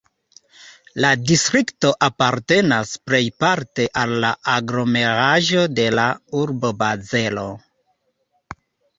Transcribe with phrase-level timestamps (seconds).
[1.03, 6.07] La distrikto apartenas plejparte al la aglomeraĵo de la
[6.45, 7.45] urbo Bazelo.